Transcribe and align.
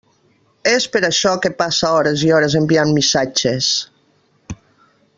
És 0.69 0.87
per 0.95 1.01
això 1.09 1.33
que 1.43 1.51
passa 1.59 1.91
hores 1.99 2.25
i 2.29 2.33
hores 2.39 2.57
enviant 2.63 2.97
missatges. 2.99 3.71